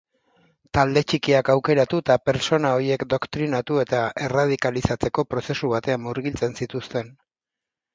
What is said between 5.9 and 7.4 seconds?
murgiltzen zituzten.